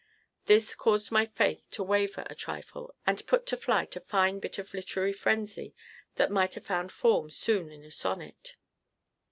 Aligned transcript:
This 0.47 0.73
caused 0.73 1.11
my 1.11 1.25
faith 1.27 1.69
to 1.73 1.83
waver 1.83 2.25
a 2.27 2.33
trifle 2.33 2.95
and 3.05 3.23
put 3.27 3.45
to 3.45 3.55
flight 3.55 3.95
a 3.95 3.99
fine 3.99 4.39
bit 4.39 4.57
of 4.57 4.73
literary 4.73 5.13
frenzy 5.13 5.75
that 6.15 6.31
might 6.31 6.55
have 6.55 6.65
found 6.65 6.91
form 6.91 7.29
soon 7.29 7.69
in 7.71 7.83
a 7.85 7.91
sonnet. 7.91 8.55